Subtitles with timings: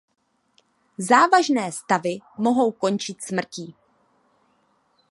[0.97, 3.75] Závažné stavy mohou končit smrtí.